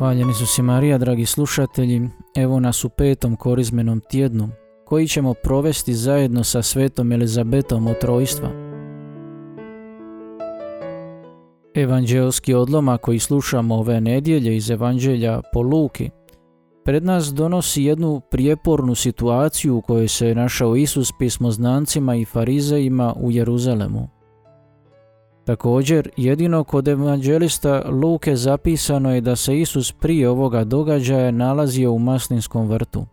Hvaljeni 0.00 0.34
su 0.34 0.46
si 0.46 0.62
Marija, 0.62 0.98
dragi 0.98 1.26
slušatelji, 1.26 2.08
evo 2.36 2.60
nas 2.60 2.84
u 2.84 2.88
petom 2.88 3.36
korizmenom 3.36 4.00
tjednu, 4.10 4.48
koji 4.86 5.08
ćemo 5.08 5.34
provesti 5.34 5.94
zajedno 5.94 6.44
sa 6.44 6.62
svetom 6.62 7.12
Elizabetom 7.12 7.86
od 7.86 7.98
trojstva. 7.98 8.48
Evanđelski 11.74 12.54
odloma 12.54 12.98
koji 12.98 13.18
slušamo 13.18 13.74
ove 13.74 14.00
nedjelje 14.00 14.56
iz 14.56 14.70
Evanđelja 14.70 15.40
po 15.52 15.62
Luki, 15.62 16.10
pred 16.84 17.04
nas 17.04 17.26
donosi 17.34 17.82
jednu 17.82 18.20
prijepornu 18.30 18.94
situaciju 18.94 19.76
u 19.76 19.82
kojoj 19.82 20.08
se 20.08 20.34
našao 20.34 20.76
Isus 20.76 21.12
pismoznancima 21.18 22.16
i 22.16 22.24
farizejima 22.24 23.14
u 23.16 23.30
Jeruzalemu. 23.30 24.19
Također, 25.50 26.10
jedino 26.16 26.64
kod 26.64 26.88
evanđelista 26.88 27.82
Luke 27.88 28.36
zapisano 28.36 29.14
je 29.14 29.20
da 29.20 29.36
se 29.36 29.60
Isus 29.60 29.92
prije 29.92 30.28
ovoga 30.28 30.64
događaja 30.64 31.30
nalazio 31.30 31.92
u 31.92 31.98
maslinskom 31.98 32.68
vrtu. 32.68 33.06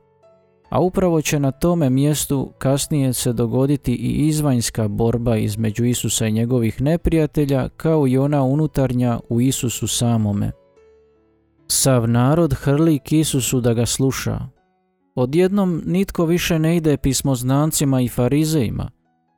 A 0.70 0.80
upravo 0.80 1.22
će 1.22 1.40
na 1.40 1.52
tome 1.52 1.90
mjestu 1.90 2.52
kasnije 2.58 3.13
se 3.13 3.34
dogoditi 3.34 3.94
i 3.94 4.27
izvanjska 4.27 4.88
borba 4.88 5.38
između 5.38 5.86
Isusa 5.86 6.27
i 6.27 6.32
njegovih 6.32 6.82
neprijatelja 6.82 7.70
kao 7.70 8.08
i 8.08 8.18
ona 8.18 8.44
unutarnja 8.44 9.20
u 9.30 9.41
Isusu 9.41 9.88
samome. 9.88 10.52
Sav 11.68 12.10
narod 12.10 12.54
hrli 12.54 12.99
k 12.99 13.12
Isusu 13.12 13.62
da 13.62 13.74
ga 13.74 13.85
sluša. 13.85 14.40
Odjednom 15.16 15.82
nitko 15.85 16.26
više 16.26 16.60
ne 16.60 16.77
ide 16.77 16.98
pismoznancima 16.98 18.02
i 18.02 18.08
farizejima, 18.08 18.90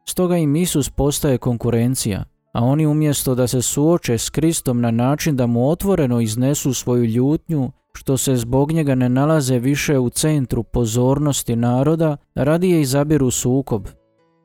stoga 0.09 0.37
im 0.37 0.55
Isus 0.55 0.89
postaje 0.89 1.37
konkurencija– 1.37 2.23
a 2.53 2.63
oni 2.63 2.85
umjesto 2.87 3.35
da 3.35 3.47
se 3.47 3.61
suoče 3.61 4.17
s 4.17 4.29
Kristom 4.29 4.81
na 4.81 4.91
način 4.91 5.35
da 5.35 5.47
mu 5.47 5.69
otvoreno 5.69 6.21
iznesu 6.21 6.73
svoju 6.73 7.05
ljutnju, 7.05 7.71
što 7.93 8.17
se 8.17 8.35
zbog 8.35 8.71
njega 8.71 8.95
ne 8.95 9.09
nalaze 9.09 9.59
više 9.59 9.99
u 9.99 10.09
centru 10.09 10.63
pozornosti 10.63 11.55
naroda, 11.55 12.17
radije 12.35 12.81
izabiru 12.81 13.31
sukob. 13.31 13.87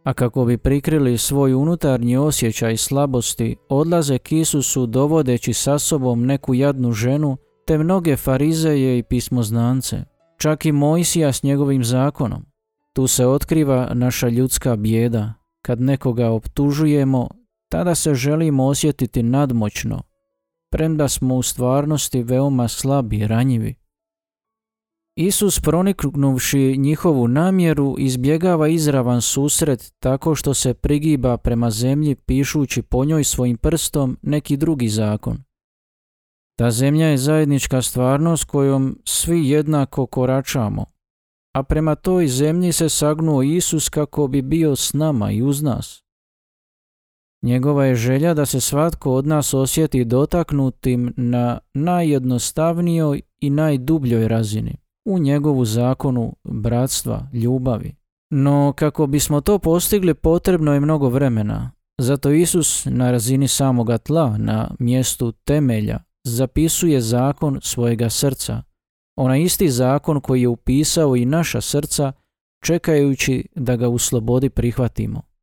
A 0.05 0.13
kako 0.13 0.45
bi 0.45 0.59
prikrili 0.59 1.19
svoj 1.19 1.55
unutarnji 1.55 2.17
osjećaj 2.17 2.77
slabosti, 2.77 3.57
odlaze 3.69 4.19
k 4.19 4.33
Isusu 4.33 4.87
dovodeći 4.87 5.53
sa 5.53 5.79
sobom 5.79 6.27
neku 6.27 6.55
jadnu 6.55 6.93
ženu, 6.93 7.37
te 7.67 7.79
mnoge 7.79 8.17
farizeje 8.17 8.99
i 8.99 9.03
pismoznance, 9.03 10.05
čak 10.39 10.67
i 10.67 10.73
Mojsija 10.73 11.33
s 11.33 11.43
njegovim 11.43 11.85
zakonom. 11.85 12.45
Tu 12.93 13.07
se 13.07 13.27
otkriva 13.27 13.91
naša 13.95 14.29
ljudska 14.29 14.77
bijeda. 14.77 15.35
Kad 15.63 15.81
nekoga 15.81 16.31
optužujemo, 16.31 17.29
tada 17.75 17.95
se 17.95 18.15
želimo 18.15 18.65
osjetiti 18.65 19.23
nadmoćno, 19.23 20.03
premda 20.71 21.09
smo 21.09 21.35
u 21.35 21.43
stvarnosti 21.43 22.23
veoma 22.23 22.69
slabi 22.69 23.17
i 23.17 23.27
ranjivi. 23.27 23.75
Isus 25.17 25.61
proniknuvši 25.61 26.77
njihovu 26.79 27.29
namjeru 27.29 27.97
izbjegava 27.99 28.69
izravan 28.69 29.23
susret 29.23 29.93
tako 29.99 30.35
što 30.35 30.55
se 30.55 30.75
prigiba 30.75 31.37
prema 31.37 31.71
zemlji 31.71 32.15
pišući 32.15 32.83
po 32.83 33.05
njoj 33.05 33.25
svojim 33.25 33.57
prstom 33.57 34.19
neki 34.23 34.57
drugi 34.57 34.89
zakon. 34.89 35.39
Ta 36.59 36.71
zemlja 36.71 37.07
je 37.07 37.19
zajednička 37.19 37.83
stvarnost 37.83 38.45
kojom 38.45 38.99
svi 39.05 39.49
jednako 39.49 40.07
koračamo, 40.07 40.87
a 41.55 41.63
prema 41.63 41.95
toj 41.95 42.29
zemlji 42.29 42.73
se 42.73 42.89
sagnuo 42.89 43.43
Isus 43.43 43.89
kako 43.89 44.27
bi 44.27 44.43
bio 44.43 44.77
s 44.77 44.93
nama 44.93 45.31
i 45.31 45.43
uz 45.43 45.63
nas. 45.63 46.04
Njegova 47.45 47.85
je 47.85 47.95
želja 47.95 48.35
da 48.35 48.47
se 48.47 48.61
svatko 48.61 49.15
od 49.15 49.27
nas 49.27 49.55
osjeti 49.55 50.05
dotaknutim 50.05 51.15
na 51.17 51.59
najjednostavnijoj 51.75 53.21
i 53.41 53.51
najdubljoj 53.51 54.29
razini, 54.29 54.77
u 55.05 55.19
njegovu 55.19 55.65
zakonu 55.65 56.37
bratstva, 56.45 57.29
ljubavi. 57.33 57.95
No 58.31 58.73
kako 58.77 59.07
bismo 59.07 59.41
to 59.41 59.59
postigli 59.59 60.15
potrebno 60.15 60.75
je 60.75 60.81
mnogo 60.81 61.09
vremena, 61.09 61.71
zato 62.01 62.31
Isus 62.31 62.87
na 62.91 63.11
razini 63.11 63.49
samoga 63.49 63.99
tla, 63.99 64.39
na 64.39 64.71
mjestu 64.79 65.33
temelja, 65.33 65.99
zapisuje 66.27 67.01
zakon 67.01 67.59
svojega 67.63 68.11
srca, 68.11 68.63
onaj 69.17 69.43
isti 69.43 69.69
zakon 69.69 70.21
koji 70.21 70.43
je 70.43 70.49
upisao 70.49 71.17
i 71.17 71.25
naša 71.25 71.61
srca, 71.61 72.13
čekajući 72.63 73.49
da 73.55 73.77
ga 73.77 73.89
u 73.89 73.99
slobodi 73.99 74.51
prihvatimo. 74.51 75.34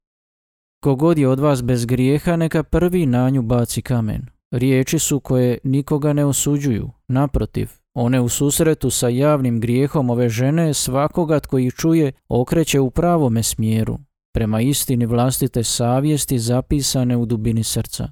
Kogod 0.84 1.18
je 1.18 1.28
od 1.28 1.40
vas 1.40 1.64
bez 1.64 1.86
grijeha, 1.86 2.36
neka 2.36 2.64
prvi 2.64 3.06
na 3.06 3.30
nju 3.30 3.42
baci 3.42 3.82
kamen. 3.82 4.26
Riječi 4.52 5.00
su 5.00 5.20
koje 5.20 5.58
nikoga 5.64 6.14
ne 6.14 6.26
osuđuju. 6.26 6.92
Naprotiv, 7.08 7.70
one 7.94 8.22
u 8.22 8.30
susretu 8.30 8.90
sa 8.90 9.10
javnim 9.10 9.60
grijehom 9.60 10.10
ove 10.10 10.30
žene 10.30 10.74
svakoga 10.74 11.40
tko 11.40 11.58
ih 11.58 11.74
čuje 11.74 12.12
okreće 12.30 12.80
u 12.80 12.90
pravome 12.90 13.44
smjeru, 13.44 13.98
prema 14.34 14.62
istini 14.62 15.06
vlastite 15.06 15.64
savjesti 15.64 16.40
zapisane 16.40 17.18
u 17.18 17.26
dubini 17.26 17.64
srca. 17.64 18.12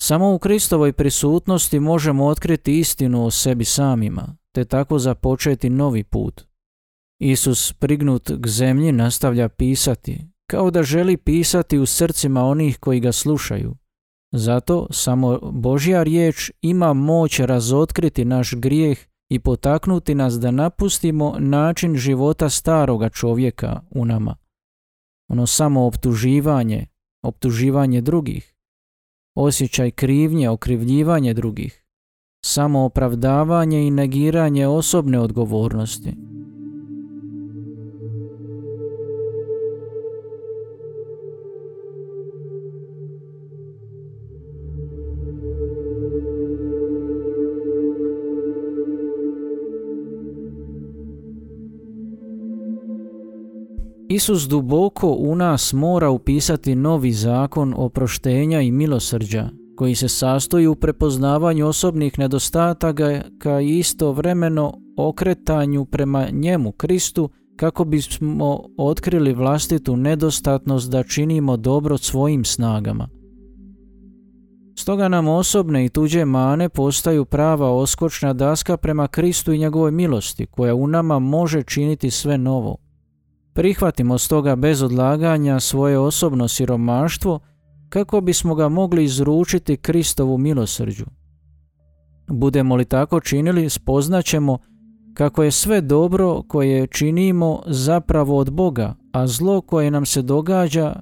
Samo 0.00 0.34
u 0.34 0.38
Kristovoj 0.38 0.92
prisutnosti 0.92 1.80
možemo 1.80 2.26
otkriti 2.26 2.78
istinu 2.78 3.26
o 3.26 3.30
sebi 3.30 3.64
samima, 3.64 4.36
te 4.52 4.64
tako 4.64 4.98
započeti 4.98 5.70
novi 5.70 6.04
put. 6.04 6.44
Isus 7.18 7.72
prignut 7.72 8.30
k 8.40 8.48
zemlji 8.48 8.92
nastavlja 8.92 9.48
pisati, 9.48 10.31
kao 10.52 10.70
da 10.70 10.82
želi 10.82 11.16
pisati 11.16 11.78
u 11.78 11.86
srcima 11.86 12.44
onih 12.44 12.78
koji 12.78 13.00
ga 13.00 13.12
slušaju. 13.12 13.74
Zato 14.32 14.86
samo 14.90 15.38
Božja 15.52 16.02
riječ 16.02 16.50
ima 16.62 16.92
moć 16.92 17.40
razotkriti 17.40 18.24
naš 18.24 18.54
grijeh 18.54 18.98
i 19.30 19.38
potaknuti 19.38 20.14
nas 20.14 20.34
da 20.34 20.50
napustimo 20.50 21.36
način 21.38 21.96
života 21.96 22.50
staroga 22.50 23.08
čovjeka 23.08 23.80
u 23.90 24.04
nama. 24.04 24.36
Ono 25.28 25.46
samo 25.46 25.86
optuživanje, 25.86 26.86
optuživanje 27.22 28.00
drugih, 28.00 28.54
osjećaj 29.36 29.90
krivnje, 29.90 30.50
okrivljivanje 30.50 31.34
drugih, 31.34 31.84
samo 32.44 32.84
opravdavanje 32.84 33.86
i 33.86 33.90
negiranje 33.90 34.66
osobne 34.66 35.20
odgovornosti. 35.20 36.14
Isus 54.14 54.48
duboko 54.48 55.16
u 55.18 55.34
nas 55.34 55.72
mora 55.72 56.10
upisati 56.10 56.74
novi 56.74 57.12
zakon 57.12 57.74
oproštenja 57.76 58.60
i 58.60 58.70
milosrđa, 58.70 59.48
koji 59.76 59.94
se 59.94 60.08
sastoji 60.08 60.66
u 60.66 60.74
prepoznavanju 60.74 61.66
osobnih 61.66 62.18
nedostataka 62.18 63.60
i 63.60 63.78
istovremeno 63.78 64.72
okretanju 64.96 65.84
prema 65.84 66.28
njemu, 66.32 66.72
Kristu, 66.72 67.30
kako 67.56 67.84
bismo 67.84 68.60
otkrili 68.78 69.32
vlastitu 69.32 69.96
nedostatnost 69.96 70.90
da 70.90 71.02
činimo 71.02 71.56
dobro 71.56 71.98
svojim 71.98 72.44
snagama. 72.44 73.08
Stoga 74.78 75.08
nam 75.08 75.28
osobne 75.28 75.84
i 75.84 75.88
tuđe 75.88 76.24
mane 76.24 76.68
postaju 76.68 77.24
prava 77.24 77.70
oskočna 77.70 78.32
daska 78.32 78.76
prema 78.76 79.08
Kristu 79.08 79.52
i 79.52 79.58
njegovoj 79.58 79.90
milosti, 79.90 80.46
koja 80.46 80.74
u 80.74 80.86
nama 80.86 81.18
može 81.18 81.62
činiti 81.62 82.10
sve 82.10 82.38
novo. 82.38 82.81
Prihvatimo 83.54 84.18
stoga 84.18 84.56
bez 84.56 84.82
odlaganja 84.82 85.60
svoje 85.60 85.98
osobno 85.98 86.48
siromaštvo 86.48 87.40
kako 87.88 88.20
bismo 88.20 88.54
ga 88.54 88.68
mogli 88.68 89.04
izručiti 89.04 89.76
Kristovu 89.76 90.38
milosrđu. 90.38 91.04
Budemo 92.28 92.76
li 92.76 92.84
tako 92.84 93.20
činili, 93.20 93.70
spoznaćemo 93.70 94.58
kako 95.14 95.42
je 95.42 95.50
sve 95.50 95.80
dobro 95.80 96.42
koje 96.42 96.86
činimo 96.86 97.62
zapravo 97.66 98.38
od 98.38 98.50
Boga, 98.50 98.94
a 99.12 99.26
zlo 99.26 99.60
koje 99.60 99.90
nam 99.90 100.06
se 100.06 100.22
događa 100.22 101.00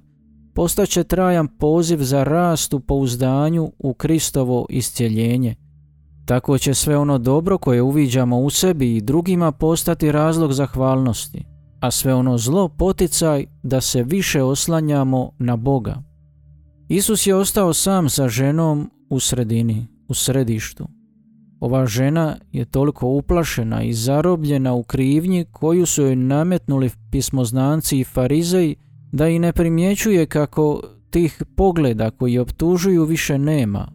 postaće 0.55 1.05
trajan 1.05 1.49
poziv 1.58 1.99
za 1.99 2.25
rast 2.25 2.75
u 2.75 2.81
pouzdanju 2.81 3.73
u 3.79 3.94
Kristovo 3.94 4.67
iscjeljenje. 4.69 5.55
Tako 6.26 6.58
će 6.58 6.75
sve 6.75 6.96
ono 6.96 7.19
dobro 7.19 7.58
koje 7.58 7.82
uviđamo 7.82 8.38
u 8.38 8.50
sebi 8.50 8.96
i 8.96 9.00
drugima 9.00 9.53
postati 9.53 10.12
razlog 10.12 10.53
zahvalnosti 10.53 11.59
a 11.81 11.91
sve 11.91 12.15
ono 12.15 12.38
zlo 12.38 12.69
poticaj 12.69 13.47
da 13.62 13.81
se 13.81 14.03
više 14.03 14.43
oslanjamo 14.43 15.32
na 15.38 15.56
Boga. 15.56 16.03
Isus 16.88 17.27
je 17.27 17.35
ostao 17.35 17.75
sam 17.75 18.09
sa 18.09 18.29
ženom 18.29 18.91
u 19.11 19.21
sredini, 19.21 19.87
u 20.09 20.15
središtu. 20.15 20.88
Ova 21.61 21.87
žena 21.87 22.37
je 22.53 22.65
toliko 22.65 23.09
uplašena 23.09 23.82
i 23.82 23.93
zarobljena 23.93 24.75
u 24.75 24.82
krivnji 24.82 25.44
koju 25.53 25.87
su 25.87 26.03
joj 26.03 26.17
nametnuli 26.17 26.91
pismoznanci 27.11 28.00
i 28.00 28.05
farizeji 28.05 28.77
da 29.12 29.29
i 29.29 29.38
ne 29.38 29.53
primjećuje 29.53 30.27
kako 30.27 30.82
tih 31.11 31.43
pogleda 31.56 32.11
koji 32.11 32.38
optužuju 32.38 33.05
više 33.05 33.38
nema, 33.38 33.93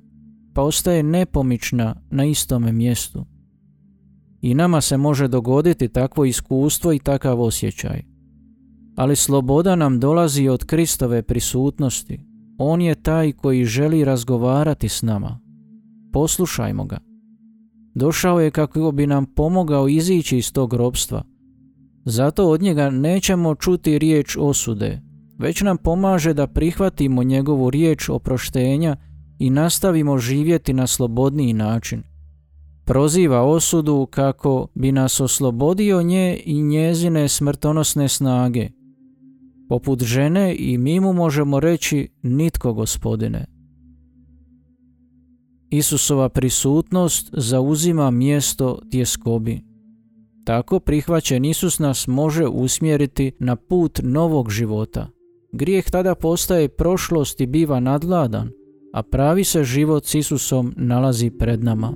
pa 0.54 0.62
ostaje 0.62 1.04
nepomična 1.04 1.96
na 2.10 2.26
istome 2.26 2.72
mjestu. 2.72 3.26
I 4.42 4.54
nama 4.54 4.82
se 4.82 4.98
može 4.98 5.28
dogoditi 5.28 5.88
takvo 5.88 6.26
iskustvo 6.26 6.94
i 6.94 7.00
takav 7.00 7.42
osjećaj. 7.42 8.02
Ali 8.96 9.16
sloboda 9.16 9.76
nam 9.76 10.00
dolazi 10.00 10.48
od 10.48 10.66
Kristove 10.66 11.24
prisutnosti. 11.24 12.20
On 12.58 12.82
je 12.82 12.96
taj 12.96 13.32
koji 13.32 13.66
želi 13.66 14.04
razgovarati 14.04 14.90
s 14.90 15.02
nama. 15.02 15.40
Poslušajmo 16.14 16.86
ga. 16.86 16.98
Došao 17.96 18.40
je 18.40 18.52
kako 18.52 18.92
bi 18.92 19.08
nam 19.08 19.26
pomogao 19.26 19.88
izići 19.88 20.38
iz 20.38 20.54
tog 20.54 20.74
robstva. 20.74 21.24
Zato 22.06 22.50
od 22.50 22.62
njega 22.62 22.90
nećemo 22.90 23.56
čuti 23.56 24.00
riječ 24.00 24.38
osude, 24.40 25.02
već 25.40 25.62
nam 25.62 25.78
pomaže 25.78 26.34
da 26.34 26.48
prihvatimo 26.48 27.24
njegovu 27.24 27.70
riječ 27.70 28.10
oproštenja 28.10 28.96
i 29.40 29.50
nastavimo 29.50 30.18
živjeti 30.18 30.74
na 30.74 30.88
slobodniji 30.88 31.54
način. 31.54 32.04
Proziva 32.86 33.42
osudu 33.42 34.08
kako 34.12 34.68
bi 34.76 34.92
nas 34.92 35.20
oslobodio 35.20 36.02
nje 36.02 36.42
i 36.46 36.62
njezine 36.62 37.28
smrtonosne 37.28 38.08
snage. 38.08 38.70
Poput 39.70 40.04
žene 40.04 40.56
i 40.60 40.78
mi 40.78 41.00
mu 41.00 41.14
možemo 41.14 41.60
reći 41.60 42.10
nitko 42.24 42.74
gospodine. 42.74 43.46
Isusova 45.70 46.30
prisutnost 46.30 47.30
zauzima 47.34 48.12
mjesto 48.12 48.80
tjeskobi. 48.92 49.62
Tako 50.46 50.80
prihvaćen 50.80 51.46
Isus 51.46 51.80
nas 51.80 52.08
može 52.08 52.48
usmjeriti 52.48 53.32
na 53.40 53.56
put 53.56 54.00
novog 54.04 54.50
života. 54.50 55.08
Grijeh 55.52 55.90
tada 55.90 56.16
postaje 56.16 56.70
prošlost 56.70 57.42
i 57.42 57.46
biva 57.46 57.80
nadladan, 57.80 58.50
a 58.94 59.04
pravi 59.04 59.44
se 59.44 59.64
život 59.64 60.06
s 60.06 60.16
Isusom 60.16 60.74
nalazi 60.78 61.30
pred 61.30 61.64
nama. 61.64 61.94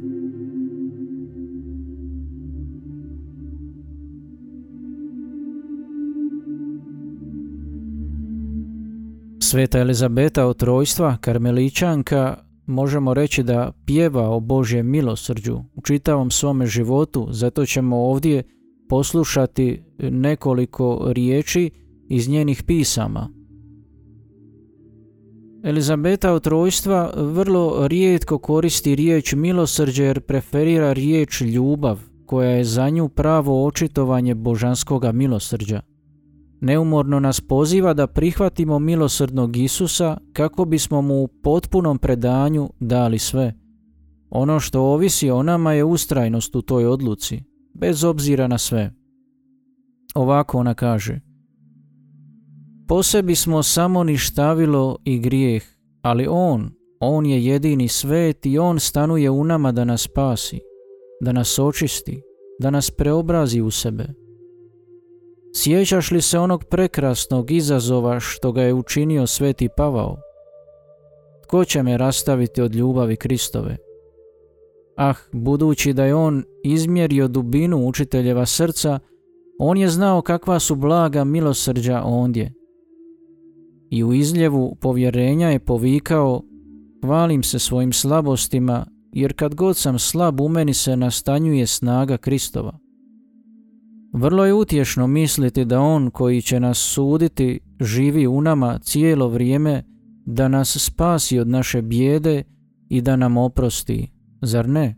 Sveta 9.50 9.80
Elizabeta 9.80 10.46
od 10.46 10.58
trojstva, 10.58 11.18
karmeličanka, 11.22 12.38
možemo 12.66 13.14
reći 13.14 13.44
da 13.44 13.72
pjeva 13.86 14.30
o 14.30 14.40
Božjem 14.40 14.90
milosrđu 14.90 15.58
u 15.76 15.82
čitavom 15.82 16.32
svome 16.32 16.66
životu, 16.66 17.28
zato 17.32 17.66
ćemo 17.66 17.98
ovdje 17.98 18.44
poslušati 18.90 19.84
nekoliko 20.00 21.12
riječi 21.14 21.72
iz 22.10 22.30
njenih 22.30 22.64
pisama. 22.64 23.30
Elizabeta 25.64 26.34
od 26.34 26.44
trojstva 26.44 27.14
vrlo 27.16 27.88
rijetko 27.88 28.38
koristi 28.38 28.96
riječ 28.96 29.34
milosrđe 29.34 30.04
jer 30.04 30.22
preferira 30.22 30.94
riječ 30.94 31.42
ljubav, 31.42 32.00
koja 32.26 32.50
je 32.50 32.64
za 32.64 32.90
nju 32.90 33.10
pravo 33.10 33.66
očitovanje 33.66 34.36
božanskoga 34.36 35.12
milosrđa. 35.12 35.89
Neumorno 36.62 37.20
nas 37.20 37.42
poziva 37.42 37.94
da 37.94 38.08
prihvatimo 38.08 38.80
milosrdnog 38.80 39.58
Isusa 39.58 40.18
kako 40.34 40.66
bismo 40.66 41.02
mu 41.02 41.24
u 41.24 41.28
potpunom 41.28 41.98
predanju 41.98 42.70
dali 42.80 43.20
sve. 43.20 43.54
Ono 44.30 44.60
što 44.60 44.82
ovisi 44.82 45.30
o 45.30 45.44
nama 45.44 45.74
je 45.74 45.84
ustrajnost 45.84 46.56
u 46.56 46.62
toj 46.62 46.86
odluci, 46.86 47.44
bez 47.74 48.04
obzira 48.04 48.48
na 48.48 48.58
sve. 48.58 48.94
Ovako 50.16 50.58
ona 50.58 50.74
kaže– 50.74 51.20
po 52.90 53.04
sebi 53.04 53.36
smo 53.36 53.64
samo 53.64 54.04
ništavilo 54.04 54.98
i 55.06 55.20
grijeh, 55.20 55.64
ali 56.02 56.28
On, 56.30 56.72
On 57.00 57.26
je 57.26 57.46
jedini 57.46 57.88
svet 57.88 58.46
i 58.46 58.58
On 58.58 58.80
stanuje 58.80 59.30
u 59.30 59.44
nama 59.44 59.72
da 59.72 59.86
nas 59.86 60.02
spasi, 60.02 60.60
da 61.22 61.32
nas 61.32 61.60
očisti, 61.60 62.22
da 62.60 62.70
nas 62.70 62.92
preobrazi 62.92 63.62
u 63.62 63.72
sebe. 63.72 64.08
Sjećaš 65.56 66.12
li 66.12 66.22
se 66.22 66.40
onog 66.40 66.64
prekrasnog 66.64 67.52
izazova 67.52 68.20
što 68.20 68.52
ga 68.52 68.62
je 68.62 68.74
učinio 68.74 69.28
sveti 69.28 69.70
Pavao? 69.78 70.18
Tko 71.44 71.66
će 71.66 71.84
me 71.84 71.98
rastaviti 71.98 72.62
od 72.62 72.76
ljubavi 72.76 73.16
Kristove? 73.16 73.78
Ah, 74.98 75.14
budući 75.32 75.94
da 75.94 76.06
je 76.06 76.16
on 76.16 76.44
izmjerio 76.64 77.28
dubinu 77.28 77.88
učiteljeva 77.88 78.46
srca, 78.46 79.00
on 79.60 79.78
je 79.78 79.90
znao 79.90 80.22
kakva 80.22 80.60
su 80.60 80.76
blaga 80.76 81.24
milosrđa 81.24 82.02
ondje 82.06 82.54
i 83.90 84.04
u 84.04 84.14
izljevu 84.14 84.76
povjerenja 84.82 85.50
je 85.50 85.60
povikao 85.60 86.42
Hvalim 87.06 87.44
se 87.44 87.60
svojim 87.60 87.94
slabostima, 87.94 88.86
jer 89.14 89.34
kad 89.34 89.56
god 89.56 89.78
sam 89.78 90.00
slab 90.00 90.42
u 90.42 90.50
meni 90.50 90.74
se 90.74 90.98
nastanjuje 90.98 91.68
snaga 91.68 92.18
Kristova. 92.18 92.80
Vrlo 94.14 94.46
je 94.46 94.54
utješno 94.54 95.08
misliti 95.08 95.66
da 95.66 95.82
On 95.82 96.12
koji 96.12 96.42
će 96.42 96.60
nas 96.60 96.78
suditi 96.78 97.60
živi 97.82 98.28
u 98.28 98.42
nama 98.42 98.80
cijelo 98.80 99.28
vrijeme 99.28 99.84
da 100.26 100.48
nas 100.48 100.78
spasi 100.80 101.40
od 101.40 101.48
naše 101.48 101.82
bijede 101.82 102.44
i 102.90 103.02
da 103.02 103.16
nam 103.16 103.38
oprosti, 103.38 104.12
zar 104.42 104.70
ne? 104.70 104.96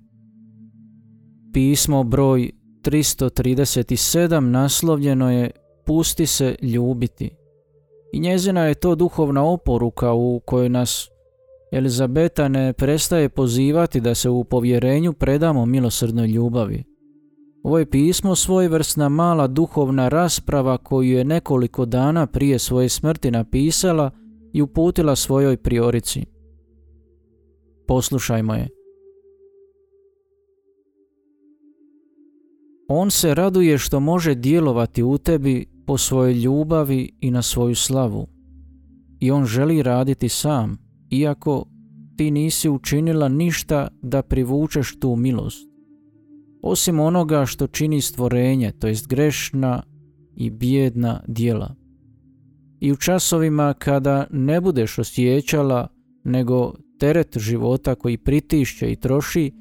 Pismo 1.53 2.03
broj 2.03 2.51
337 2.83 4.39
naslovljeno 4.39 5.31
je 5.31 5.51
Pusti 5.85 6.25
se 6.25 6.55
ljubiti. 6.61 7.29
I 8.13 8.19
njezina 8.19 8.61
je 8.61 8.75
to 8.75 8.95
duhovna 8.95 9.43
oporuka 9.43 10.13
u 10.13 10.41
kojoj 10.45 10.69
nas 10.69 11.09
Elizabeta 11.71 12.47
ne 12.47 12.73
prestaje 12.73 13.29
pozivati 13.29 14.01
da 14.01 14.15
se 14.15 14.29
u 14.29 14.43
povjerenju 14.43 15.13
predamo 15.13 15.65
milosrdnoj 15.65 16.27
ljubavi. 16.27 16.90
Ovo 17.63 17.79
je 17.79 17.89
pismo 17.89 18.35
svojevrsna 18.35 19.09
mala 19.09 19.47
duhovna 19.47 20.09
rasprava 20.09 20.77
koju 20.77 21.11
je 21.11 21.23
nekoliko 21.23 21.85
dana 21.85 22.27
prije 22.27 22.59
svoje 22.59 22.89
smrti 22.89 23.31
napisala 23.31 24.11
i 24.53 24.61
uputila 24.61 25.15
svojoj 25.15 25.57
priorici. 25.57 26.25
Poslušajmo 27.87 28.53
je. 28.53 28.67
On 32.87 33.11
se 33.11 33.35
raduje 33.35 33.77
što 33.77 33.99
može 33.99 34.35
djelovati 34.35 35.03
u 35.03 35.17
tebi 35.17 35.65
po 35.85 35.97
svojoj 35.97 36.33
ljubavi 36.33 37.11
i 37.21 37.31
na 37.31 37.41
svoju 37.41 37.75
slavu. 37.75 38.27
I 39.19 39.31
on 39.31 39.45
želi 39.45 39.83
raditi 39.83 40.29
sam, 40.29 40.77
iako 41.09 41.65
ti 42.17 42.31
nisi 42.31 42.69
učinila 42.69 43.27
ništa 43.27 43.87
da 44.01 44.21
privučeš 44.21 44.99
tu 44.99 45.15
milost. 45.15 45.70
Osim 46.63 46.99
onoga 46.99 47.45
što 47.45 47.67
čini 47.67 48.01
stvorenje, 48.01 48.71
to 48.71 48.87
jest 48.87 49.07
grešna 49.07 49.83
i 50.35 50.49
bijedna 50.49 51.23
djela. 51.27 51.75
I 52.79 52.91
u 52.91 52.95
časovima 52.95 53.73
kada 53.73 54.27
ne 54.31 54.61
budeš 54.61 54.97
osjećala 54.97 55.87
nego 56.23 56.73
teret 56.99 57.37
života 57.37 57.95
koji 57.95 58.17
pritišće 58.17 58.91
i 58.91 58.95
troši, 58.95 59.51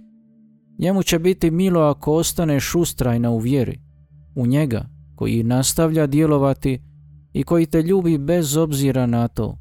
njemu 0.79 1.03
će 1.03 1.19
biti 1.19 1.51
milo 1.51 1.81
ako 1.81 2.13
ostaneš 2.13 2.75
ustrajna 2.75 3.31
u 3.31 3.39
vjeri, 3.39 3.81
u 4.37 4.47
njega 4.47 4.89
koji 5.17 5.43
nastavlja 5.43 6.07
djelovati 6.07 6.81
i 7.33 7.43
koji 7.43 7.67
te 7.67 7.83
ljubi 7.83 8.19
bez 8.19 8.57
obzira 8.57 9.07
na 9.07 9.29
to. 9.29 9.59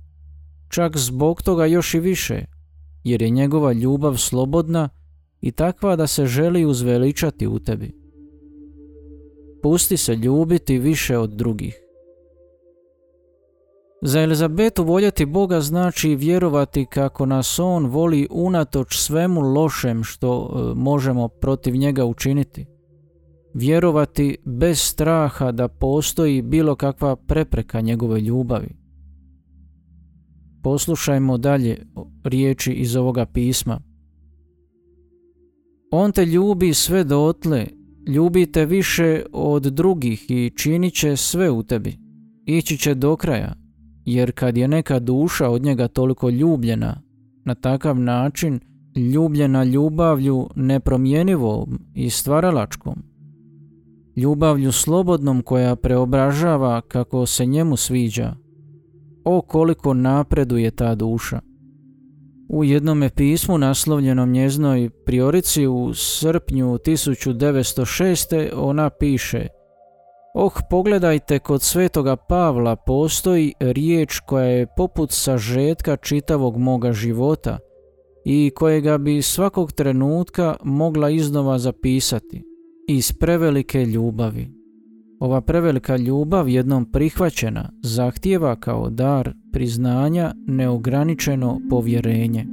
Čak 0.70 0.98
zbog 0.98 1.42
toga 1.42 1.66
još 1.66 1.94
i 1.94 2.00
više, 2.00 2.46
jer 3.04 3.22
je 3.22 3.30
njegova 3.30 3.74
ljubav 3.74 4.18
slobodna 4.18 4.90
i 5.42 5.52
takva 5.52 5.96
da 5.96 6.08
se 6.08 6.26
želi 6.26 6.66
uzveličati 6.66 7.48
u 7.48 7.60
tebi. 7.60 7.92
Pusti 9.64 9.98
se 9.98 10.16
ljubiti 10.16 10.78
više 10.78 11.18
od 11.18 11.30
drugih. 11.30 11.80
Za 14.02 14.22
Elizabetu 14.22 14.84
voljeti 14.84 15.26
Boga 15.26 15.62
znači 15.62 16.16
vjerovati 16.16 16.86
kako 16.86 17.26
nas 17.26 17.60
On 17.60 17.86
voli 17.86 18.28
unatoč 18.32 18.98
svemu 18.98 19.42
lošem 19.42 20.04
što 20.04 20.50
e, 20.50 20.76
možemo 20.76 21.28
protiv 21.28 21.76
njega 21.76 22.06
učiniti 22.06 22.66
vjerovati 23.54 24.38
bez 24.46 24.82
straha 24.82 25.52
da 25.52 25.68
postoji 25.68 26.42
bilo 26.42 26.76
kakva 26.76 27.16
prepreka 27.16 27.82
njegove 27.82 28.22
ljubavi. 28.22 28.76
Poslušajmo 30.64 31.38
dalje 31.38 31.86
riječi 32.24 32.72
iz 32.72 32.96
ovoga 32.96 33.26
pisma. 33.26 33.82
On 35.92 36.12
te 36.12 36.26
ljubi 36.26 36.74
sve 36.74 37.04
dotle, 37.04 37.68
ljubite 38.08 38.66
više 38.66 39.24
od 39.34 39.64
drugih 39.64 40.32
i 40.32 40.52
činit 40.58 40.94
će 40.94 41.16
sve 41.16 41.50
u 41.50 41.64
tebi. 41.64 41.98
Ići 42.46 42.78
će 42.78 42.96
do 42.96 43.16
kraja, 43.16 43.56
jer 44.06 44.32
kad 44.32 44.58
je 44.58 44.68
neka 44.68 45.00
duša 45.00 45.50
od 45.50 45.64
njega 45.64 45.88
toliko 45.88 46.30
ljubljena, 46.30 47.02
na 47.46 47.56
takav 47.56 48.00
način 48.00 48.60
ljubljena 48.96 49.64
ljubavlju 49.64 50.50
nepromjenivom 50.56 51.80
i 51.94 52.10
stvaralačkom, 52.10 53.04
ljubavlju 54.16 54.72
slobodnom 54.72 55.42
koja 55.42 55.76
preobražava 55.76 56.82
kako 56.82 57.26
se 57.26 57.46
njemu 57.46 57.78
sviđa. 57.78 58.36
O 59.24 59.42
koliko 59.42 59.94
napreduje 59.94 60.72
ta 60.72 60.96
duša. 60.96 61.49
U 62.50 62.64
jednom 62.64 63.10
pismu 63.16 63.58
naslovljenom 63.58 64.32
njeznoj 64.32 64.90
priorici 65.06 65.68
u 65.68 65.94
srpnju 65.94 66.66
1906. 66.66 68.50
ona 68.56 68.90
piše 68.90 69.48
Oh, 70.34 70.54
pogledajte, 70.70 71.40
kod 71.40 71.62
svetoga 71.62 72.16
Pavla 72.16 72.76
postoji 72.76 73.54
riječ 73.60 74.20
koja 74.20 74.46
je 74.46 74.68
poput 74.78 75.12
sažetka 75.12 75.98
čitavog 75.98 76.58
moga 76.58 76.92
života 76.92 77.60
i 78.26 78.52
kojega 78.56 78.98
bi 78.98 79.22
svakog 79.22 79.72
trenutka 79.72 80.56
mogla 80.64 81.10
iznova 81.10 81.60
zapisati 81.60 82.44
iz 82.88 83.12
prevelike 83.20 83.86
ljubavi. 83.86 84.59
Ova 85.20 85.42
prevelika 85.42 85.98
ljubav 85.98 86.50
jednom 86.50 86.86
prihvaćena 86.86 87.70
zahtijeva 87.82 88.56
kao 88.56 88.90
dar 88.90 89.34
priznanja 89.52 90.34
neograničeno 90.48 91.60
povjerenje. 91.70 92.46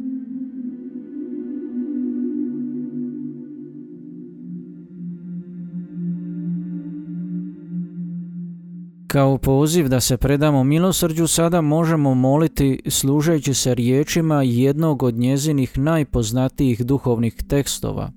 Kao 9.07 9.39
poziv 9.39 9.89
da 9.89 10.01
se 10.01 10.17
predamo 10.17 10.65
milosrđu 10.65 11.27
sada 11.27 11.61
možemo 11.61 12.15
moliti 12.15 12.81
služeći 12.89 13.55
se 13.55 13.75
riječima 13.75 14.43
jednog 14.43 15.03
od 15.03 15.15
njezinih 15.15 15.79
najpoznatijih 15.79 16.87
duhovnih 16.87 17.35
tekstova. 17.49 18.11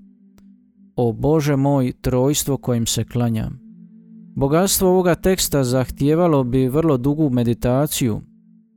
O 0.95 1.13
Bože 1.13 1.55
moj, 1.55 1.93
trojstvo 2.01 2.57
kojim 2.57 2.85
se 2.85 3.03
klanjam. 3.03 3.68
Bogatstvo 4.39 4.89
ovoga 4.89 5.15
teksta 5.15 5.63
zahtijevalo 5.63 6.43
bi 6.43 6.67
vrlo 6.67 6.97
dugu 6.97 7.29
meditaciju, 7.29 8.21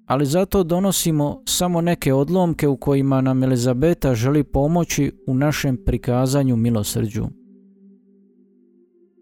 ali 0.06 0.26
zato 0.26 0.62
donosimo 0.64 1.42
samo 1.46 1.80
neke 1.80 2.14
odlomke 2.14 2.68
u 2.68 2.76
kojima 2.76 3.20
nam 3.20 3.42
Elizabeta 3.42 4.14
želi 4.14 4.44
pomoći 4.44 5.12
u 5.26 5.34
našem 5.34 5.78
prikazanju 5.86 6.56
milosrđu. 6.56 7.24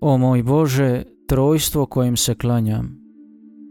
O 0.01 0.19
moj 0.19 0.43
Bože, 0.43 1.03
trojstvo 1.29 1.87
kojem 1.87 2.17
se 2.17 2.35
klanjam, 2.35 2.99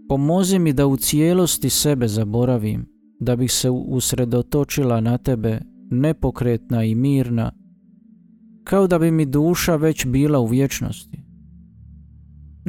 pomozi 0.09 0.59
mi 0.59 0.73
da 0.73 0.87
u 0.87 0.97
cijelosti 0.97 1.69
sebe 1.69 2.07
zaboravim, 2.07 2.85
da 3.19 3.35
bih 3.35 3.51
se 3.51 3.69
usredotočila 3.69 5.01
na 5.01 5.17
tebe, 5.17 5.59
nepokretna 5.91 6.83
i 6.83 6.95
mirna, 6.95 7.51
kao 8.63 8.87
da 8.87 8.99
bi 8.99 9.11
mi 9.11 9.25
duša 9.25 9.75
već 9.75 10.05
bila 10.05 10.39
u 10.39 10.45
vječnosti. 10.45 11.28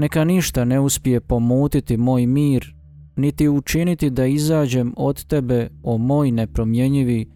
Neka 0.00 0.25
ništa 0.25 0.64
ne 0.64 0.80
uspije 0.80 1.21
pomutiti 1.21 1.97
moj 1.97 2.26
mir, 2.26 2.75
niti 3.16 3.49
učiniti 3.49 4.11
da 4.11 4.26
izađem 4.26 4.95
od 4.97 5.25
tebe, 5.25 5.69
o 5.83 5.99
moj 5.99 6.30
nepromjenjivi, 6.30 7.30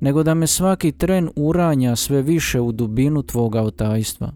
nego 0.00 0.22
da 0.22 0.34
me 0.34 0.46
svaki 0.46 0.92
tren 0.92 1.28
uranja 1.36 1.96
sve 1.96 2.22
više 2.22 2.60
u 2.60 2.72
dubinu 2.72 3.22
tvoga 3.22 3.62
otajstva. 3.62 4.32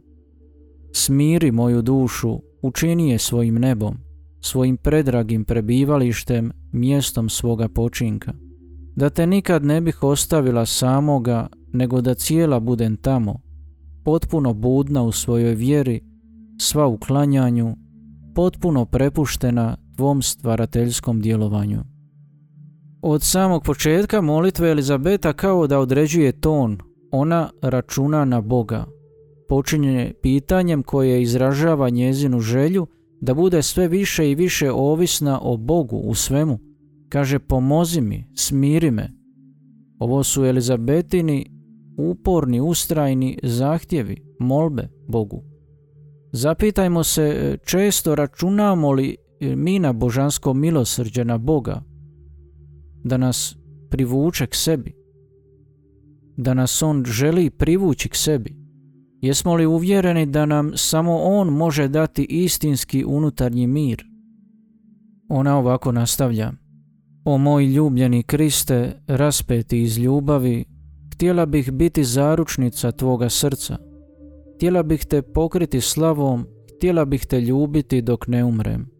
Smiri 0.93 1.51
moju 1.51 1.83
dušu, 1.83 2.41
učini 2.63 3.11
je 3.11 3.19
svojim 3.19 3.55
nebom, 3.55 3.97
svojim 4.41 4.77
predragim 4.77 5.45
prebivalištem, 5.45 6.53
mjestom 6.73 7.29
svoga 7.29 7.69
počinka. 7.69 8.33
Da 8.97 9.11
te 9.11 9.27
nikad 9.27 9.65
ne 9.65 9.81
bih 9.81 10.03
ostavila 10.03 10.67
samoga, 10.67 11.47
nego 11.73 12.01
da 12.01 12.15
cijela 12.15 12.61
budem 12.61 12.97
tamo, 12.97 13.41
potpuno 14.05 14.55
budna 14.55 15.03
u 15.03 15.13
svojoj 15.13 15.55
vjeri, 15.55 16.16
sva 16.59 16.87
u 16.87 16.99
klanjanju, 16.99 17.77
potpuno 18.35 18.85
prepuštena 18.85 19.77
tvom 19.97 20.23
stvarateljskom 20.23 21.21
djelovanju. 21.21 21.81
Od 23.03 23.23
samog 23.23 23.63
početka 23.63 24.21
molitve 24.21 24.71
Elizabeta 24.71 25.33
kao 25.33 25.67
da 25.67 25.79
određuje 25.79 26.33
ton, 26.33 26.79
ona 27.11 27.51
računa 27.63 28.25
na 28.25 28.41
Boga. 28.41 28.85
Počinje 29.49 30.13
pitanjem 30.23 30.83
koje 30.83 31.23
izražava 31.23 31.91
njezinu 31.91 32.41
želju 32.41 32.87
da 33.21 33.35
bude 33.35 33.63
sve 33.63 33.89
više 33.89 34.31
i 34.31 34.35
više 34.35 34.73
ovisna 34.73 35.41
o 35.43 35.57
Bogu 35.57 35.97
u 35.97 36.15
svemu. 36.15 36.59
Kaže 37.09 37.39
pomozi 37.39 38.01
mi, 38.01 38.25
smiri 38.35 38.91
me. 38.91 39.13
Ovo 39.99 40.23
su 40.23 40.45
Elizabetini 40.45 41.47
uporni, 41.99 42.61
ustrajni 42.61 43.39
zahtjevi, 43.43 44.17
molbe 44.41 44.89
Bogu. 45.09 45.56
Zapitajmo 46.37 47.05
se 47.05 47.23
e, 47.23 47.57
često 47.65 48.15
računamo 48.15 48.93
li 48.93 49.17
e, 49.41 49.57
mi 49.57 49.79
na 49.79 49.93
božansko 49.93 50.55
milosrđe 50.55 51.25
na 51.25 51.39
Boga, 51.39 51.83
da 53.05 53.17
nas 53.17 53.57
privuče 53.91 54.47
k 54.47 54.55
sebi, 54.55 54.93
da 56.37 56.55
nas 56.55 56.83
On 56.83 57.05
želi 57.07 57.51
privući 57.51 58.09
k 58.09 58.17
sebi. 58.17 58.57
Jesmo 59.21 59.55
li 59.55 59.67
uvjereni 59.67 60.27
da 60.27 60.47
nam 60.47 60.73
samo 60.75 61.17
On 61.17 61.49
može 61.49 61.89
dati 61.89 62.27
istinski 62.31 63.05
unutarnji 63.05 63.67
mir? 63.67 64.05
Ona 65.29 65.59
ovako 65.59 65.93
nastavlja. 65.93 66.53
O 67.25 67.39
moj 67.39 67.67
ljubljeni 67.67 68.23
Kriste, 68.23 69.03
raspeti 69.07 69.83
iz 69.83 69.99
ljubavi, 69.99 70.65
htjela 71.15 71.47
bih 71.47 71.71
biti 71.71 72.05
zaručnica 72.05 72.93
Tvoga 72.93 73.29
srca. 73.29 73.79
Htjela 74.57 74.83
bih 74.83 75.05
te 75.05 75.23
pokriti 75.23 75.81
slavom, 75.81 76.47
htjela 76.77 77.05
bih 77.05 77.27
te 77.27 77.41
ljubiti 77.41 78.03
dok 78.03 78.27
ne 78.27 78.45
umrem. 78.45 78.91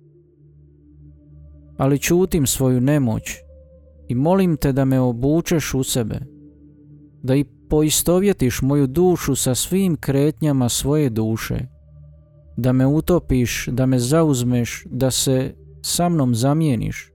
Ali 1.77 1.99
čutim 1.99 2.47
svoju 2.47 2.81
nemoć 2.81 3.23
i 4.09 4.15
molim 4.15 4.57
te 4.57 4.73
da 4.73 4.85
me 4.85 5.01
obučeš 5.01 5.75
u 5.75 5.83
sebe, 5.83 6.21
da 7.23 7.35
i 7.35 7.45
poistovjetiš 7.69 8.63
moju 8.63 8.87
dušu 8.87 9.35
sa 9.35 9.55
svim 9.55 9.97
kretnjama 9.97 10.69
svoje 10.69 11.11
duše, 11.11 11.59
da 12.57 12.73
me 12.73 12.87
utopiš, 12.87 13.69
da 13.73 13.87
me 13.87 13.99
zauzmeš, 13.99 14.85
da 14.91 15.11
se 15.11 15.55
sa 15.83 16.09
mnom 16.09 16.35
zamijeniš, 16.35 17.13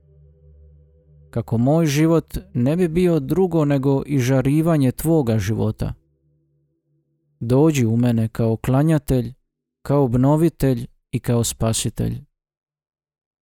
kako 1.30 1.58
moj 1.58 1.86
život 1.86 2.38
ne 2.54 2.76
bi 2.76 2.88
bio 2.88 3.20
drugo 3.20 3.64
nego 3.64 4.02
i 4.06 4.18
žarivanje 4.18 4.92
tvoga 4.92 5.38
života. 5.38 5.94
Dođi 7.44 7.86
u 7.86 7.96
mene 7.96 8.28
kao 8.28 8.56
klanjatelj, 8.56 9.32
kao 9.86 10.04
obnovitelj 10.04 10.86
i 11.12 11.20
kao 11.20 11.44
spasitelj. 11.44 12.24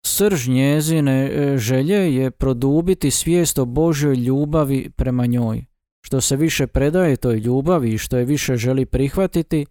Srž 0.06 0.50
njezine 0.50 1.26
e, 1.26 1.58
želje 1.58 2.16
je 2.16 2.32
produbiti 2.32 3.12
svijest 3.12 3.60
o 3.60 3.66
Božoj 3.66 4.16
ljubavi 4.16 4.90
prema 4.90 5.26
njoj. 5.26 5.66
Što 6.06 6.22
se 6.22 6.36
više 6.36 6.68
predaje 6.68 7.16
toj 7.16 7.38
ljubavi 7.38 7.94
i 7.94 7.98
što 7.98 8.18
je 8.18 8.26
više 8.26 8.58
želi 8.58 8.86
prihvatiti, 8.86 9.66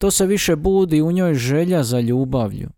to 0.00 0.10
se 0.10 0.26
više 0.26 0.56
budi 0.56 1.02
u 1.02 1.12
njoj 1.12 1.34
želja 1.34 1.82
za 1.82 2.00
ljubavlju. 2.00 2.68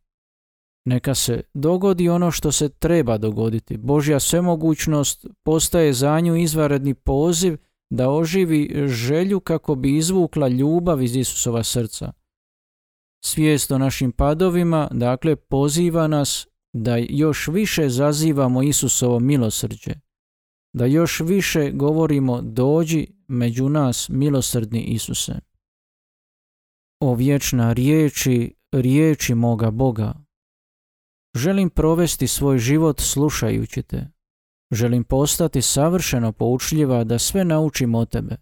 Neka 0.85 1.15
se 1.15 1.43
dogodi 1.55 2.09
ono 2.09 2.31
što 2.31 2.53
se 2.53 2.69
treba 2.69 3.19
dogoditi. 3.19 3.77
Božja 3.77 4.21
svemogućnost 4.21 5.27
postaje 5.43 5.93
za 5.93 6.21
nju 6.21 6.37
izvanredni 6.37 6.95
poziv 6.95 7.57
da 7.91 8.11
oživi 8.11 8.89
želju 8.89 9.41
kako 9.41 9.75
bi 9.75 9.97
izvukla 9.97 10.49
ljubav 10.49 11.03
iz 11.03 11.17
Isusova 11.17 11.65
srca. 11.65 12.13
Svijest 13.25 13.71
o 13.71 13.79
našim 13.79 14.13
padovima, 14.13 14.89
dakle, 14.93 15.37
poziva 15.37 16.07
nas 16.07 16.47
da 16.73 16.97
još 16.97 17.49
više 17.49 17.89
zazivamo 17.89 18.63
Isusovo 18.63 19.21
milosrđe, 19.21 19.95
da 20.73 20.87
još 20.87 21.21
više 21.21 21.71
govorimo 21.71 22.43
dođi 22.43 23.07
među 23.29 23.69
nas 23.69 24.09
milosrdni 24.09 24.81
Isuse. 24.81 25.33
O 27.01 27.15
vječna 27.15 27.73
riječi, 27.73 28.55
riječi 28.73 29.35
moga 29.35 29.71
Boga. 29.71 30.15
Želim 31.35 31.71
provesti 31.71 32.27
svoj 32.27 32.59
život 32.59 33.01
slušajući 33.01 33.83
te. 33.83 34.16
Želim 34.71 35.05
postati 35.05 35.63
savršeno 35.63 36.33
poučljiva 36.33 37.05
da 37.05 37.19
sve 37.19 37.45
naučim 37.45 37.95
o 37.95 38.05
tebe. 38.05 38.37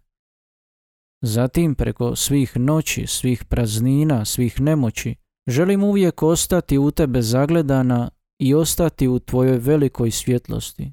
Zatim 1.23 1.75
preko 1.75 2.17
svih 2.17 2.57
noći, 2.57 3.07
svih 3.07 3.45
praznina, 3.45 4.25
svih 4.25 4.61
nemoći, 4.61 5.15
želim 5.47 5.85
uvijek 5.85 6.23
ostati 6.23 6.79
u 6.79 6.91
tebe 6.91 7.23
zagledana 7.23 8.11
i 8.39 8.55
ostati 8.55 9.09
u 9.09 9.19
tvojoj 9.19 9.59
velikoj 9.59 10.11
svjetlosti. 10.11 10.93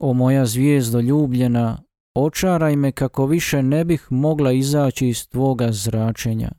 O 0.00 0.12
moja 0.12 0.46
zvijezdo 0.46 1.00
ljubljena, 1.00 1.82
očaraj 2.14 2.76
me 2.76 2.92
kako 2.92 3.26
više 3.26 3.62
ne 3.62 3.84
bih 3.84 4.06
mogla 4.10 4.52
izaći 4.52 5.08
iz 5.08 5.28
tvoga 5.28 5.72
zračenja. 5.72 6.50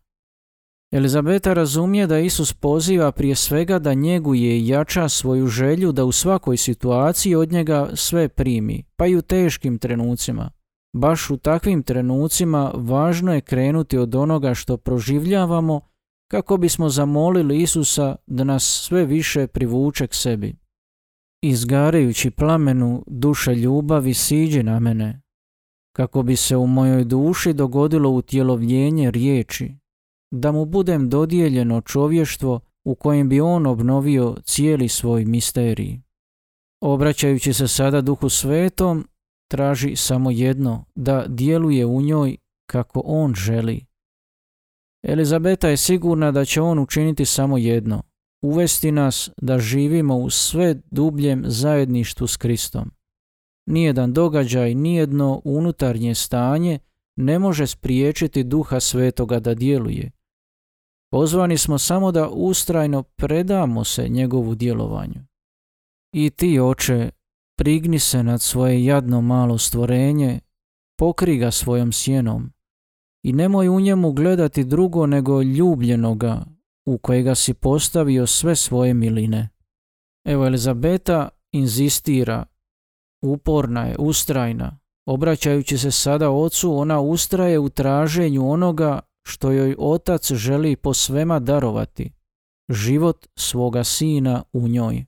Elizabeta 0.96 1.54
razumije 1.54 2.08
da 2.08 2.20
Isus 2.20 2.54
poziva 2.54 3.12
prije 3.12 3.36
svega 3.36 3.80
da 3.80 3.94
njeguje 3.94 4.60
i 4.60 4.68
jača 4.68 5.10
svoju 5.10 5.48
želju 5.48 5.92
da 5.92 6.06
u 6.06 6.12
svakoj 6.12 6.58
situaciji 6.58 7.36
od 7.36 7.52
njega 7.52 7.90
sve 7.94 8.30
primi, 8.30 8.84
pa 8.96 9.08
i 9.08 9.16
u 9.16 9.22
teškim 9.22 9.78
trenucima. 9.78 10.52
Baš 10.94 11.30
u 11.30 11.38
takvim 11.38 11.84
trenucima 11.84 12.72
važno 12.75 13.34
je 13.34 13.42
krenuti 13.42 13.98
od 13.98 14.16
onoga 14.16 14.54
što 14.54 14.78
proživljavamo 14.78 15.82
kako 16.32 16.58
bismo 16.58 16.90
zamolili 16.90 17.62
Isusa 17.62 18.16
da 18.28 18.44
nas 18.44 18.64
sve 18.64 19.06
više 19.06 19.48
privuče 19.48 20.08
k 20.08 20.14
sebi. 20.14 20.56
izgarajući 21.42 22.32
plamenu 22.32 23.04
duše 23.08 23.56
ljubavi 23.56 24.14
siđi 24.14 24.64
na 24.64 24.80
mene, 24.80 25.22
kako 25.96 26.24
bi 26.24 26.36
se 26.36 26.58
u 26.58 26.68
mojoj 26.68 27.04
duši 27.04 27.54
dogodilo 27.54 28.10
utjelovljenje 28.10 29.12
riječi, 29.12 29.75
da 30.32 30.51
mu 30.51 30.65
budem 30.65 31.10
dodijeljeno 31.10 31.82
čovještvo 31.82 32.60
u 32.84 32.96
kojem 32.96 33.29
bi 33.29 33.41
on 33.41 33.67
obnovio 33.67 34.36
cijeli 34.44 34.88
svoj 34.88 35.25
misterij. 35.25 36.00
Obraćajući 36.82 37.53
se 37.53 37.67
sada 37.67 38.01
duhu 38.01 38.29
svetom, 38.29 39.08
traži 39.51 39.96
samo 39.96 40.32
jedno, 40.32 40.86
da 40.96 41.25
djeluje 41.27 41.86
u 41.86 42.01
njoj 42.01 42.38
kako 42.70 43.01
on 43.05 43.34
želi. 43.36 43.86
Elizabeta 45.03 45.70
je 45.70 45.77
sigurna 45.77 46.32
da 46.32 46.46
će 46.46 46.62
on 46.62 46.79
učiniti 46.79 47.25
samo 47.25 47.58
jedno, 47.58 48.03
uvesti 48.41 48.91
nas 48.91 49.29
da 49.41 49.60
živimo 49.60 50.17
u 50.17 50.29
sve 50.29 50.75
dubljem 50.91 51.44
zajedništvu 51.48 52.27
s 52.27 52.38
Kristom. 52.38 52.91
Nijedan 53.65 54.13
događaj, 54.13 54.75
nijedno 54.75 55.41
unutarnje 55.44 56.15
stanje 56.15 56.79
ne 57.15 57.39
može 57.39 57.67
spriječiti 57.67 58.43
duha 58.43 58.79
svetoga 58.79 59.39
da 59.39 59.53
djeluje. 59.53 60.12
Pozvani 61.12 61.57
smo 61.57 61.77
samo 61.77 62.12
da 62.12 62.29
ustrajno 62.29 63.03
predamo 63.03 63.84
se 63.84 64.10
njegovu 64.10 64.55
djelovanju. 64.55 65.25
I 66.13 66.29
ti, 66.29 66.60
oče, 66.60 67.10
prigni 67.57 68.00
se 68.00 68.24
nad 68.24 68.41
svoje 68.41 68.86
jadno 68.86 69.22
malo 69.22 69.57
stvorenje, 69.57 70.39
pokri 70.98 71.38
ga 71.38 71.51
svojom 71.51 71.91
sjenom 71.91 72.51
i 73.24 73.34
nemoj 73.34 73.69
u 73.69 73.79
njemu 73.79 74.12
gledati 74.12 74.63
drugo 74.63 75.05
nego 75.05 75.41
ljubljenoga 75.41 76.45
u 76.86 76.98
kojega 76.98 77.36
si 77.36 77.53
postavio 77.53 78.27
sve 78.27 78.55
svoje 78.55 78.93
miline. 78.93 79.50
Evo 80.25 80.45
Elizabeta 80.45 81.29
inzistira, 81.51 82.45
uporna 83.24 83.86
je, 83.86 83.95
ustrajna. 84.00 84.79
Obraćajući 85.05 85.77
se 85.77 85.91
sada 85.91 86.31
ocu, 86.31 86.77
ona 86.77 87.00
ustraje 87.00 87.59
u 87.59 87.69
traženju 87.69 88.50
onoga 88.50 89.00
što 89.27 89.51
joj 89.51 89.75
otac 89.79 90.31
želi 90.33 90.75
po 90.75 90.93
svema 90.93 91.39
darovati, 91.39 92.12
život 92.69 93.27
svoga 93.35 93.83
sina 93.83 94.43
u 94.53 94.67
njoj. 94.67 95.05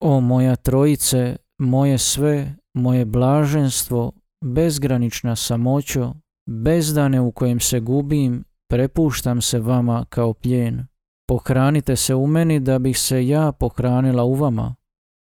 O 0.00 0.20
moja 0.20 0.56
trojice, 0.56 1.36
moje 1.58 1.98
sve, 1.98 2.54
moje 2.74 3.04
blaženstvo, 3.04 4.12
bezgranična 4.44 5.36
samoćo, 5.36 6.14
bezdane 6.46 7.20
u 7.20 7.32
kojem 7.32 7.60
se 7.60 7.80
gubim, 7.80 8.44
prepuštam 8.70 9.42
se 9.42 9.58
vama 9.58 10.04
kao 10.08 10.34
pljen. 10.34 10.86
Pohranite 11.28 11.96
se 11.96 12.14
u 12.14 12.26
meni 12.26 12.60
da 12.60 12.78
bih 12.78 12.98
se 12.98 13.26
ja 13.26 13.52
pohranila 13.52 14.24
u 14.24 14.34
vama, 14.34 14.74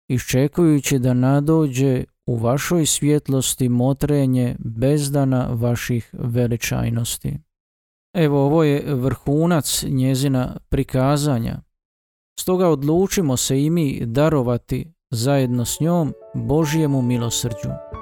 iščekujući 0.08 0.98
da 0.98 1.14
nadođe 1.14 2.04
u 2.28 2.36
vašoj 2.36 2.86
svjetlosti 2.86 3.68
motrenje 3.68 4.56
bezdana 4.58 5.48
vaših 5.52 6.10
veličajnosti. 6.12 7.38
Evo 8.14 8.46
ovo 8.46 8.64
je 8.64 8.94
vrhunac 8.94 9.84
njezina 9.88 10.56
prikazanja. 10.68 11.62
Stoga 12.40 12.68
odlučimo 12.68 13.36
se 13.36 13.62
i 13.62 13.70
mi 13.70 14.06
darovati 14.06 14.92
zajedno 15.10 15.64
s 15.64 15.80
njom 15.80 16.12
Božjemu 16.34 17.02
milosrđu. 17.02 17.97